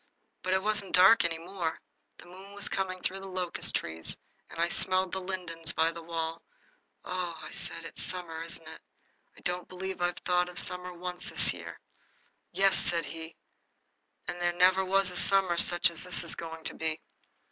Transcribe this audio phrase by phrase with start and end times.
[0.41, 1.79] But it wasn't dark any more.
[2.17, 4.17] The moon was coming through the locust trees,
[4.49, 6.41] and I smelled the lindens by the wall.
[7.05, 8.81] "Oh," I said, "it's summer, isn't it?
[9.37, 11.79] I don't believe I've thought of summer once this year."
[12.51, 13.35] "Yes," said he,
[14.27, 16.99] "and there never was a summer such as this is going to be."